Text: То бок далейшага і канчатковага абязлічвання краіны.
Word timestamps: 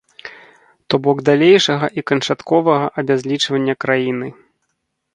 То 0.93 0.99
бок 1.07 1.17
далейшага 1.29 1.87
і 2.01 2.05
канчатковага 2.13 2.91
абязлічвання 3.03 3.73
краіны. 3.87 4.27